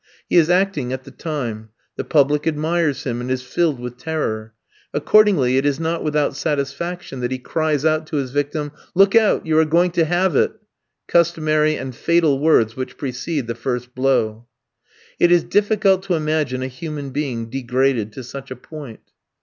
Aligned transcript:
He 0.27 0.35
is 0.35 0.49
acting 0.49 0.91
at 0.91 1.03
the 1.03 1.11
time; 1.11 1.69
the 1.95 2.03
public 2.03 2.47
admires 2.47 3.03
him, 3.03 3.21
and 3.21 3.29
is 3.29 3.43
filled 3.43 3.79
with 3.79 3.97
terror. 3.99 4.55
Accordingly, 4.95 5.57
it 5.57 5.63
is 5.67 5.79
not 5.79 6.03
without 6.03 6.35
satisfaction 6.35 7.19
that 7.19 7.29
he 7.29 7.37
cries 7.37 7.85
out 7.85 8.07
to 8.07 8.15
his 8.15 8.31
victim, 8.31 8.71
"Look 8.95 9.15
out! 9.15 9.45
you 9.45 9.59
are 9.59 9.63
going 9.63 9.91
to 9.91 10.05
have 10.05 10.35
it!" 10.35 10.53
customary 11.07 11.75
and 11.75 11.95
fatal 11.95 12.39
words 12.39 12.75
which 12.75 12.97
precede 12.97 13.45
the 13.45 13.53
first 13.53 13.93
blow. 13.93 14.47
It 15.19 15.31
is 15.31 15.43
difficult 15.43 16.01
to 16.05 16.15
imagine 16.15 16.63
a 16.63 16.67
human 16.67 17.11
being 17.11 17.51
degraded 17.51 18.11
to 18.13 18.23
such 18.23 18.49
a 18.49 18.55
point. 18.55 19.11